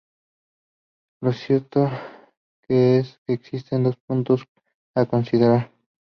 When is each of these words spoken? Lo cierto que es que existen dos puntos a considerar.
Lo 1.21 1.31
cierto 1.31 1.87
que 2.67 2.97
es 2.97 3.19
que 3.23 3.33
existen 3.33 3.83
dos 3.83 3.97
puntos 3.97 4.45
a 4.95 5.05
considerar. 5.05 5.71